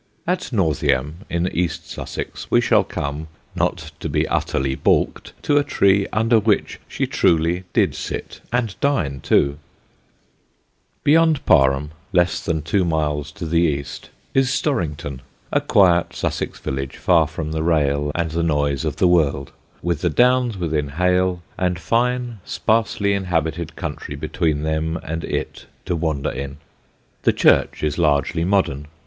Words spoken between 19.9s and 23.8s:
the Downs within hail, and fine sparsely inhabited